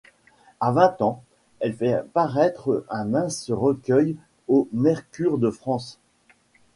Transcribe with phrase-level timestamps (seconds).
[0.59, 1.21] À vingt ans,
[1.59, 4.15] elle fait paraître un mince recueil
[4.47, 5.99] au Mercure de France.